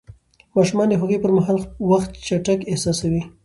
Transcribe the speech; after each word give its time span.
ماشومان 0.55 0.87
د 0.89 0.93
خوښۍ 0.99 1.17
پر 1.21 1.31
مهال 1.37 1.57
وخت 1.91 2.11
چټک 2.25 2.59
احساسوي. 2.71 3.21